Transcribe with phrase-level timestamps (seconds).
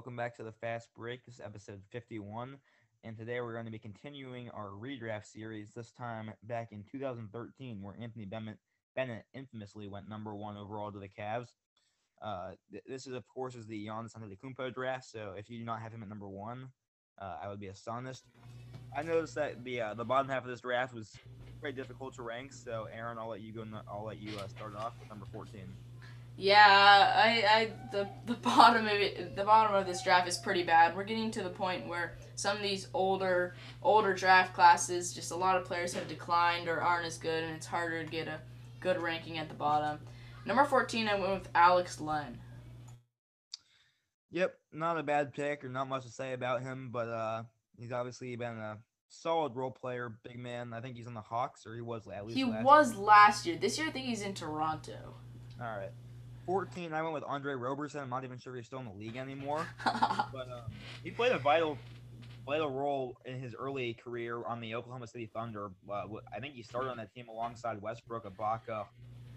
[0.00, 1.26] Welcome back to the Fast Break.
[1.26, 2.56] This is episode 51,
[3.04, 5.74] and today we're going to be continuing our redraft series.
[5.74, 8.56] This time back in 2013, where Anthony Bennett,
[9.34, 11.48] infamously went number one overall to the Cavs.
[12.22, 15.04] Uh, th- this is, of course, is the Giannis Antetokounmpo draft.
[15.04, 16.70] So if you do not have him at number one,
[17.20, 18.24] uh, I would be astonished.
[18.96, 21.14] I noticed that the uh, the bottom half of this draft was
[21.60, 22.54] very difficult to rank.
[22.54, 23.66] So Aaron, I'll let you go.
[23.86, 25.60] I'll let you uh, start off with number 14.
[26.42, 30.62] Yeah, I, I the the bottom of it, the bottom of this draft is pretty
[30.62, 30.96] bad.
[30.96, 35.36] We're getting to the point where some of these older older draft classes, just a
[35.36, 38.40] lot of players have declined or aren't as good, and it's harder to get a
[38.80, 39.98] good ranking at the bottom.
[40.46, 42.38] Number fourteen, I went with Alex Len.
[44.30, 47.42] Yep, not a bad pick, or not much to say about him, but uh,
[47.76, 48.78] he's obviously been a
[49.10, 50.72] solid role player, big man.
[50.72, 52.38] I think he's on the Hawks, or he was at least.
[52.38, 53.58] He last was last year.
[53.60, 55.16] This year, I think he's in Toronto.
[55.60, 55.90] All right.
[56.50, 58.00] 14, I went with Andre Roberson.
[58.00, 59.64] I'm not even sure if he's still in the league anymore.
[59.84, 60.72] but um,
[61.04, 61.78] he played a vital
[62.44, 65.70] vital role in his early career on the Oklahoma City Thunder.
[65.88, 68.86] Uh, I think he started on that team alongside Westbrook, Ibaka,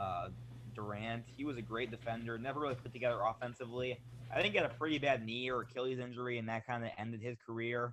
[0.00, 0.28] uh,
[0.74, 1.24] Durant.
[1.36, 4.00] He was a great defender, never really put together offensively.
[4.34, 6.90] I think he had a pretty bad knee or Achilles injury, and that kind of
[6.96, 7.92] ended his career.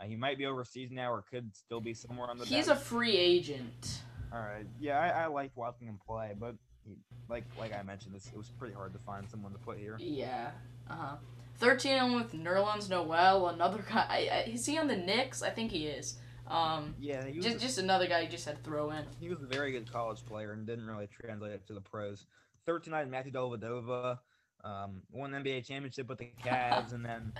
[0.00, 2.46] Uh, he might be overseas now, or could still be somewhere on the.
[2.46, 2.78] He's bench.
[2.78, 4.00] a free agent.
[4.32, 4.66] All right.
[4.80, 6.54] Yeah, I, I liked watching him play, but
[6.86, 6.96] he,
[7.28, 9.96] like like I mentioned, this it was pretty hard to find someone to put here.
[9.98, 10.50] Yeah.
[10.88, 11.16] Uh huh.
[11.58, 14.06] Thirteen, with Nerlens Noel, another guy.
[14.08, 15.42] I, I, is he on the Knicks?
[15.42, 16.18] I think he is.
[16.46, 19.04] Um, Yeah, he was just a- just another guy you just had to throw in.
[19.18, 22.26] He was a very good college player and didn't really translate it to the pros.
[22.66, 24.18] 13 eyed Matthew Dellavedova,
[24.64, 27.32] um, won an NBA championship with the Cavs, and then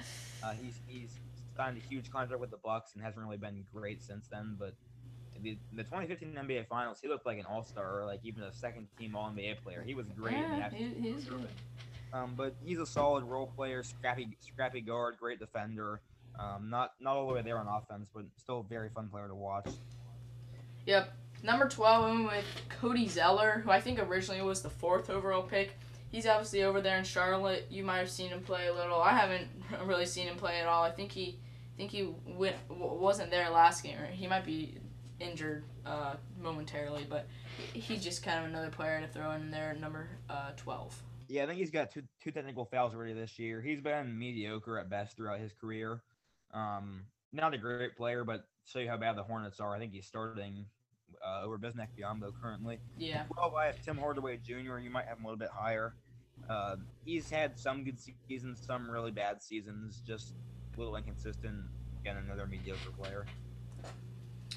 [0.43, 1.11] uh, he's he's
[1.57, 4.57] signed a huge contract with the Bucks and hasn't really been great since then.
[4.59, 4.75] But
[5.43, 8.53] the, the 2015 NBA Finals, he looked like an All Star, or like even a
[8.53, 9.83] second team All NBA player.
[9.87, 10.35] He was great.
[10.35, 10.73] in Yeah, that.
[10.73, 11.49] he, he's good.
[12.13, 16.01] Um, but he's a solid role player, scrappy scrappy guard, great defender.
[16.39, 19.29] Um, not not all the way there on offense, but still a very fun player
[19.29, 19.69] to watch.
[20.87, 21.13] Yep.
[21.43, 25.43] Number 12, I went with Cody Zeller, who I think originally was the fourth overall
[25.43, 25.77] pick.
[26.11, 27.67] He's obviously over there in Charlotte.
[27.71, 29.01] You might have seen him play a little.
[29.01, 29.49] I haven't
[29.85, 30.83] really seen him play at all.
[30.83, 31.39] I think he,
[31.77, 33.99] think he went, wasn't there last game.
[33.99, 34.79] Or he might be
[35.21, 37.27] injured uh, momentarily, but
[37.73, 41.03] he's just kind of another player to throw in there number uh, 12.
[41.29, 43.61] Yeah, I think he's got two two technical fouls already this year.
[43.61, 46.03] He's been mediocre at best throughout his career.
[46.55, 49.75] Um, not a great player, but show you how bad the Hornets are.
[49.75, 50.67] I think he's starting
[51.25, 52.79] uh, over Bismack Biyombo currently.
[52.97, 53.25] Yeah.
[53.37, 54.79] Well, I have Tim Hardaway Jr.
[54.79, 55.95] You might have him a little bit higher.
[56.49, 57.99] Uh, he's had some good
[58.29, 60.03] seasons, some really bad seasons.
[60.07, 60.35] Just
[60.77, 61.57] a little inconsistent.
[62.01, 63.27] Again, another mediocre player.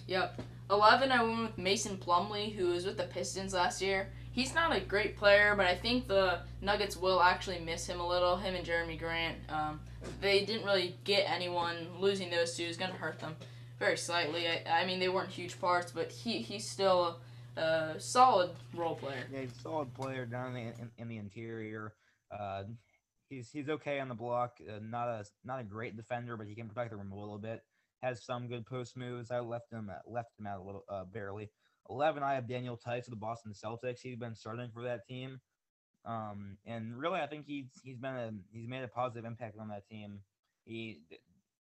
[0.10, 0.42] Yep.
[0.72, 4.10] 11, I went with Mason Plumlee, who was with the Pistons last year.
[4.32, 8.08] He's not a great player, but I think the Nuggets will actually miss him a
[8.08, 8.36] little.
[8.36, 9.38] Him and Jerami Grant.
[9.50, 9.80] Um,
[10.20, 11.88] they didn't really get anyone.
[12.00, 13.36] Losing those two is going to hurt them
[13.78, 14.48] very slightly.
[14.48, 17.20] I, I mean, they weren't huge parts, but he, he's still
[17.56, 19.28] a, a solid role player.
[19.32, 21.94] Yeah, he's a solid player down in the, in, in the interior.
[22.32, 22.64] Uh,
[23.30, 24.58] he's he's okay on the block.
[24.68, 27.38] Uh, not a not a great defender, but he can protect the rim a little
[27.38, 27.62] bit.
[28.02, 29.32] Has some good post moves.
[29.32, 31.50] I left him at, left him out a little uh, barely.
[31.90, 34.00] Eleven, I have Daniel Theis of the Boston Celtics.
[34.02, 35.42] He's been starting for that team,
[36.06, 39.68] um, and really, I think he's he's been a he's made a positive impact on
[39.70, 40.20] that team.
[40.66, 41.02] He,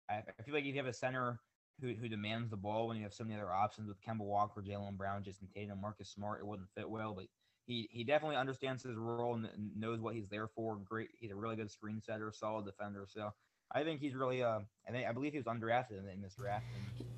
[0.09, 1.39] I, feel like if you have a center
[1.81, 4.61] who, who demands the ball when you have so many other options with Kemba Walker,
[4.61, 7.13] Jaylen Brown, Jayson Tatum, Marcus Smart, it wouldn't fit well.
[7.13, 7.25] But
[7.65, 10.77] he, he definitely understands his role and knows what he's there for.
[10.77, 13.05] Great, he's a really good screen setter, solid defender.
[13.07, 13.31] So
[13.71, 16.65] I think he's really uh, I think I believe he was undrafted in, this draft.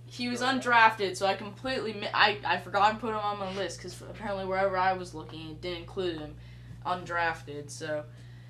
[0.06, 3.54] He was undrafted, so I completely mi- I I forgot to put him on my
[3.56, 6.36] list because apparently wherever I was looking, it didn't include him
[6.86, 7.70] undrafted.
[7.70, 8.04] So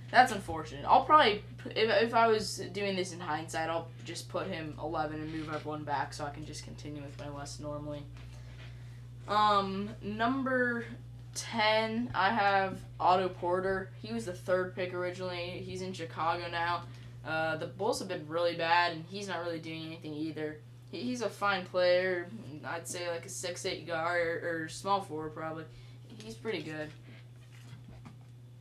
[0.10, 0.86] that's unfortunate.
[0.86, 5.20] I'll probably if if I was doing this in hindsight, I'll just put him 11
[5.20, 8.06] and move everyone back so I can just continue with my list normally.
[9.28, 10.86] Um, number
[11.36, 13.92] 10, I have Otto Porter.
[14.02, 15.62] He was the third pick originally.
[15.64, 16.84] He's in Chicago now.
[17.26, 20.60] Uh, the Bulls have been really bad, and he's not really doing anything either.
[20.92, 22.28] He, he's a fine player.
[22.66, 25.66] I'd say like a six eight guard or, or small forward probably.
[26.24, 26.90] He's pretty good.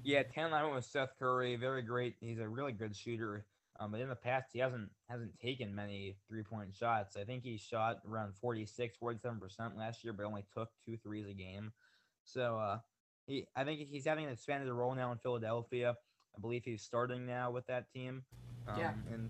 [0.04, 1.56] yeah, ten I went with Seth Curry.
[1.56, 2.16] Very great.
[2.20, 3.44] He's a really good shooter.
[3.80, 7.16] Um, but in the past, he hasn't hasn't taken many three point shots.
[7.16, 11.26] I think he shot around 46, 47 percent last year, but only took two threes
[11.28, 11.72] a game.
[12.24, 12.78] So uh,
[13.26, 15.94] he, I think he's having an expanded role now in Philadelphia.
[16.38, 18.22] I believe he's starting now with that team.
[18.68, 18.92] Um, Yeah.
[19.12, 19.28] And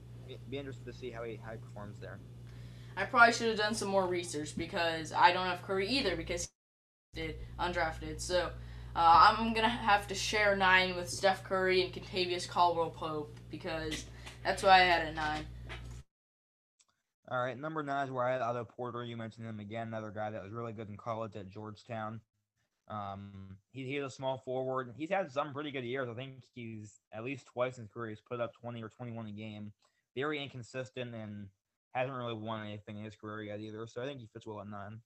[0.51, 2.19] be, interested to see how he how he performs there.
[2.97, 6.49] I probably should have done some more research because I don't have Curry either because
[7.15, 8.21] he did undrafted.
[8.21, 8.51] So
[8.97, 14.05] uh, I'm gonna have to share nine with Steph Curry and Kentavious Caldwell Pope because
[14.45, 15.47] that's why I had it nine.
[17.31, 19.05] All right, number nine is where I had Otto Porter.
[19.05, 22.21] You mentioned him again, another guy that was really good in college at Georgetown.
[22.91, 24.95] Um, he, he's a small forward.
[24.97, 26.09] He's had some pretty good years.
[26.09, 29.27] I think he's at least twice in his career he's put up 20 or 21
[29.27, 29.73] a game.
[30.17, 31.49] Very inconsistent and
[31.95, 33.87] hasn't really won anything in his career yet either.
[33.87, 35.01] So I think he fits well at nine.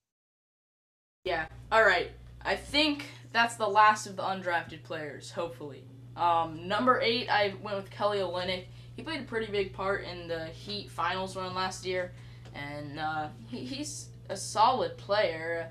[1.25, 1.47] Yeah.
[1.71, 2.11] All right.
[2.45, 5.31] I think that's the last of the undrafted players.
[5.31, 5.85] Hopefully.
[6.17, 8.65] Um, number eight, I went with Kelly Olynyk.
[8.97, 12.13] He played a pretty big part in the Heat finals run last year,
[12.55, 15.71] and uh, he, he's a solid player.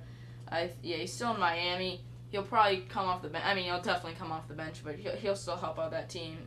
[0.51, 2.01] I yeah, he's still in Miami.
[2.29, 3.45] He'll probably come off the bench.
[3.45, 6.09] I mean, he'll definitely come off the bench, but he'll, he'll still help out that
[6.09, 6.37] team.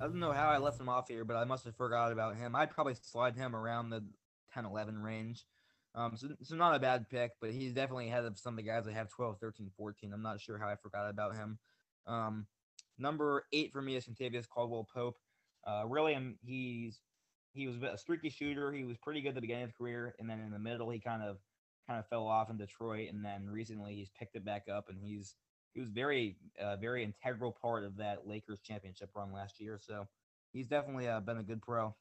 [0.00, 2.36] I don't know how I left him off here, but I must have forgot about
[2.36, 2.54] him.
[2.54, 4.04] I'd probably slide him around the
[4.52, 5.44] 10 11 range.
[5.94, 8.70] Um, so, so not a bad pick, but he's definitely ahead of some of the
[8.70, 10.12] guys that have 12, 13, 14.
[10.12, 11.58] I'm not sure how I forgot about him.
[12.06, 12.46] Um,
[12.98, 15.16] number eight for me is Kentavious Caldwell Pope.
[15.66, 17.00] Uh, really, um, he's
[17.54, 18.70] he was a streaky shooter.
[18.72, 20.90] He was pretty good at the beginning of his career, and then in the middle,
[20.90, 21.38] he kind of
[21.86, 24.98] kind of fell off in Detroit, and then recently he's picked it back up, and
[25.02, 25.34] he's
[25.74, 29.78] he was very uh, very integral part of that Lakers championship run last year.
[29.80, 30.06] So
[30.52, 31.94] he's definitely uh, been a good pro.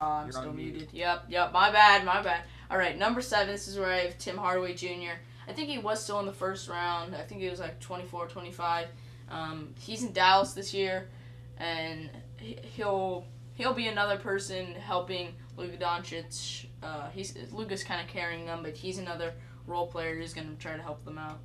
[0.00, 0.88] Uh, I'm You're still muted.
[0.92, 1.52] Yep, yep.
[1.52, 2.42] My bad, my bad.
[2.70, 3.48] All right, number seven.
[3.48, 5.18] This is where I have Tim Hardaway Jr.
[5.48, 7.14] I think he was still in the first round.
[7.14, 8.88] I think he was like 24, 25.
[9.30, 11.08] Um, he's in Dallas this year,
[11.56, 13.24] and he'll
[13.54, 16.66] he'll be another person helping Luka Doncic.
[16.82, 19.34] Uh, he's Luka's kind of carrying them, but he's another
[19.66, 21.40] role player who's going to try to help them out.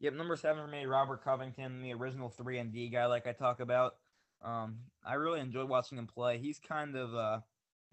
[0.00, 3.32] Yep, number seven for me, Robert Covington, the original three and D guy, like I
[3.32, 3.94] talk about.
[4.44, 6.38] Um, I really enjoyed watching him play.
[6.38, 7.40] He's kind of uh,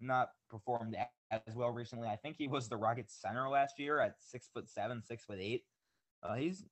[0.02, 0.98] not performed
[1.32, 2.10] as well recently.
[2.10, 5.40] I think he was the Rockets center last year at six foot seven, six foot
[5.40, 5.64] eight.
[6.22, 6.66] Uh, he's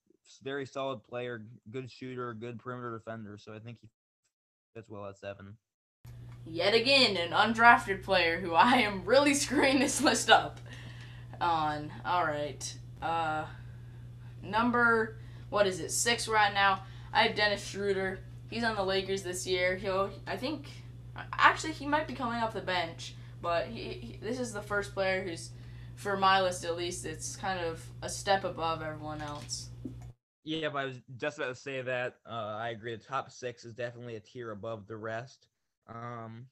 [0.44, 3.38] very solid player, good shooter, good perimeter defender.
[3.38, 3.90] So I think he
[4.76, 5.58] fits well at seven.
[6.46, 10.60] Yet again, an undrafted player who I am really screwing this list up
[11.40, 11.92] on.
[12.06, 13.46] All right, uh,
[14.44, 15.18] number
[15.52, 15.92] what is it?
[15.92, 16.82] Six right now.
[17.14, 18.20] I have Dennis Schroeder.
[18.50, 19.76] He's on the Lakers this year.
[19.76, 20.68] He'll, I think,
[21.34, 23.16] actually, he might be coming off the bench.
[23.42, 25.50] But he, he, this is the first player who's,
[25.96, 29.70] for my list at least, it's kind of a step above everyone else.
[30.46, 32.16] Yeah, but I was just about to say that.
[32.26, 32.96] Uh, I agree.
[32.96, 35.48] The top six is definitely a tier above the rest.
[35.88, 36.48] Um,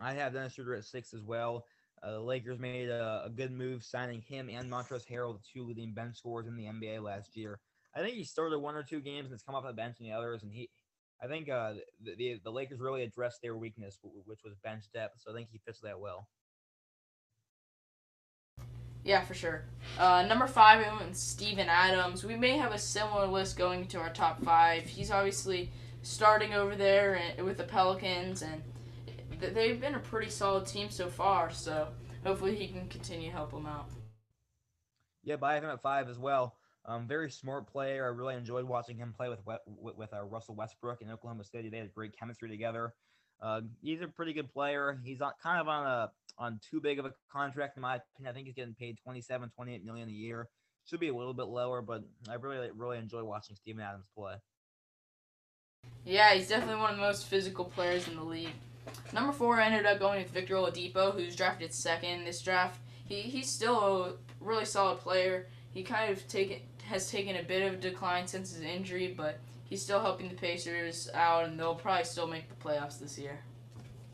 [0.00, 1.64] I have Dennis Schroeder at six as well.
[2.02, 5.64] Uh, the Lakers made a, a, good move signing him and Montrezl Harrell, the two
[5.64, 7.60] leading bench scorers in the NBA last year.
[7.96, 10.06] I think he started one or two games and has come off the bench in
[10.06, 10.68] the others, and he
[11.22, 15.20] I think uh, the, the, the Lakers really addressed their weakness, which was bench depth.
[15.20, 16.28] So I think he fits that well.
[19.04, 19.64] Yeah, for sure.
[19.98, 22.24] Uh, number five, we went Steven Adams.
[22.24, 24.84] We may have a similar list going to our top five.
[24.84, 25.70] He's obviously
[26.02, 28.62] starting over there with the Pelicans, and
[29.40, 31.50] they've been a pretty solid team so far.
[31.50, 31.88] So
[32.24, 33.88] hopefully he can continue to help them out.
[35.22, 36.56] Yeah, but I have him at five as well.
[36.86, 38.04] Um, very smart player.
[38.04, 41.70] I really enjoyed watching him play with with, with uh, Russell Westbrook in Oklahoma City.
[41.70, 42.92] They had great chemistry together.
[43.40, 45.00] Uh, he's a pretty good player.
[45.02, 48.30] He's on, kind of on a on too big of a contract in my opinion.
[48.30, 50.48] I think he's getting paid 27, 28 million a year.
[50.84, 54.34] Should be a little bit lower, but I really really enjoy watching Steven Adams play.
[56.04, 58.52] Yeah, he's definitely one of the most physical players in the league.
[59.12, 62.80] Number four ended up going with Victor Oladipo, who's drafted second this draft.
[63.04, 65.46] He he's still a really solid player.
[65.70, 69.82] He kind of taken has taken a bit of decline since his injury, but he's
[69.82, 73.40] still helping the Pacers out, and they'll probably still make the playoffs this year.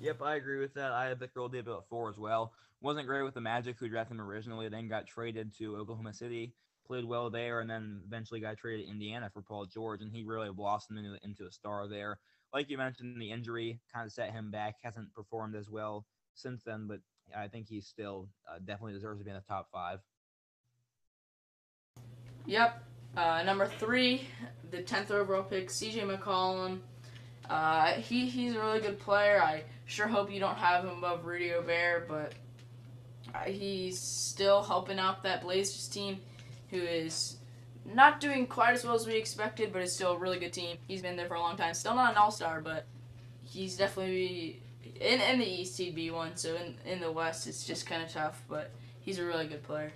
[0.00, 0.92] Yep, I agree with that.
[0.92, 2.52] I had Victor Oladipo at four as well.
[2.80, 6.54] Wasn't great with the Magic, who drafted him originally, then got traded to Oklahoma City.
[6.86, 10.22] Played well there, and then eventually got traded to Indiana for Paul George, and he
[10.22, 12.18] really blossomed into, into a star there.
[12.52, 14.76] Like you mentioned, the injury kind of set him back.
[14.82, 16.04] Hasn't performed as well
[16.34, 17.00] since then, but
[17.36, 20.00] I think he still uh, definitely deserves to be in the top five.
[22.46, 22.84] Yep.
[23.16, 24.22] Uh, number three,
[24.70, 26.00] the tenth overall pick, C.J.
[26.00, 26.80] McCollum.
[27.48, 29.42] Uh, he he's a really good player.
[29.42, 32.34] I sure hope you don't have him above Rudy Gobert, but
[33.34, 36.20] uh, he's still helping out that Blazers team,
[36.70, 37.36] who is
[37.84, 40.76] not doing quite as well as we expected, but it's still a really good team.
[40.86, 41.74] He's been there for a long time.
[41.74, 42.86] Still not an All Star, but
[43.42, 44.62] he's definitely
[45.00, 46.36] in in the East he'd be one.
[46.36, 48.70] So in in the West it's just kind of tough, but
[49.00, 49.92] he's a really good player.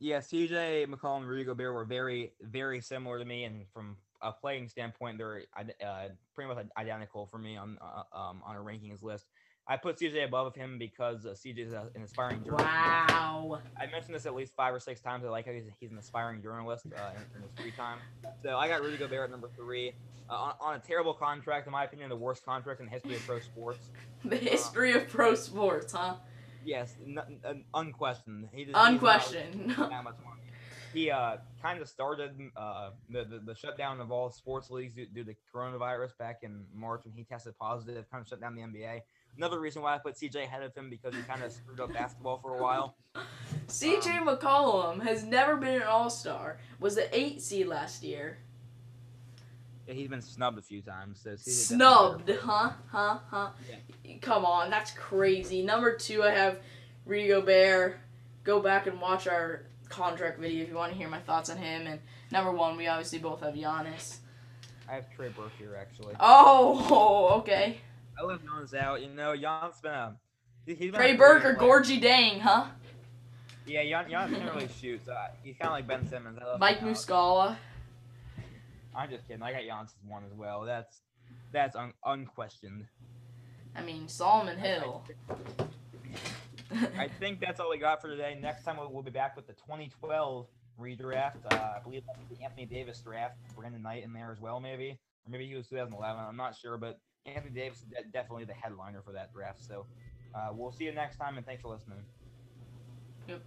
[0.00, 4.32] Yeah, CJ McCollum and Rudy Gobert were very, very similar to me, and from a
[4.32, 9.02] playing standpoint, they're uh, pretty much identical for me on uh, um, on a rankings
[9.02, 9.26] list.
[9.70, 12.64] I put CJ above him because uh, CJ is an aspiring journalist.
[12.66, 13.60] Wow.
[13.78, 15.24] I mentioned this at least five or six times.
[15.26, 17.98] I like how he's, he's an aspiring journalist uh, in, in his free time.
[18.42, 19.92] So I got Rudy Gobert at number three.
[20.30, 23.16] Uh, on, on a terrible contract, in my opinion, the worst contract in the history
[23.16, 23.90] of pro sports.
[24.24, 26.14] The history of pro sports, huh?
[26.64, 28.48] Yes, n- n- unquestioned.
[28.52, 29.70] He, not- Unquestioned.
[29.78, 30.42] that much money.
[30.92, 35.06] He uh, kind of started uh, the, the the shutdown of all sports leagues due,
[35.06, 38.62] due to coronavirus back in March when he tested positive, kind of shut down the
[38.62, 39.02] NBA.
[39.38, 41.92] Another reason why I put CJ ahead of him because he kind of screwed up
[41.92, 42.96] basketball for a while.
[43.68, 46.58] CJ um, McCollum has never been an All Star.
[46.80, 48.38] Was the eight seed last year.
[49.86, 51.20] Yeah, he's been snubbed a few times.
[51.22, 52.72] So Snubbed, huh?
[52.90, 53.18] Huh?
[53.30, 53.50] Huh?
[54.20, 55.62] Come on, that's crazy.
[55.62, 56.58] Number two, I have
[57.06, 57.96] Rudy Gobert.
[58.42, 61.58] Go back and watch our contract video if you want to hear my thoughts on
[61.58, 61.86] him.
[61.86, 62.00] And
[62.32, 64.16] number one, we obviously both have Giannis.
[64.88, 66.14] I have Trey Burke here actually.
[66.18, 67.78] Oh, okay.
[68.18, 69.00] I left Giannis out.
[69.02, 70.16] You know, Giannis been a
[70.66, 71.54] he's been Trey Burke or.
[71.54, 72.66] Gorgui Dieng, huh?
[73.66, 75.00] Yeah, Gian- Giannis can't really shoot.
[75.04, 76.38] So he's kind of like Ben Simmons.
[76.58, 76.80] Mike.
[76.80, 77.56] Muscala.
[78.94, 79.42] I'm just kidding.
[79.42, 80.62] I got Giannis one as well.
[80.62, 81.00] That's
[81.52, 82.86] that's un- unquestioned.
[83.76, 85.04] I mean, Solomon Hill.
[86.98, 88.36] I think that's all we got for today.
[88.40, 90.46] Next time we'll, we'll be back with the 2012
[90.80, 91.36] redraft.
[91.50, 93.36] Uh, I believe that's the Anthony Davis draft.
[93.56, 96.20] Brandon Knight in there as well, maybe, or maybe he was 2011.
[96.28, 96.98] I'm not sure, but
[97.34, 99.64] Anthony Davis is de- definitely the headliner for that draft.
[99.64, 99.86] So
[100.34, 102.04] uh, we'll see you next time, and thanks for listening.
[103.28, 103.42] Yep.